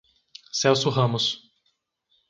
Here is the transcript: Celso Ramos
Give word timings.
Celso 0.51 0.89
Ramos 0.89 1.53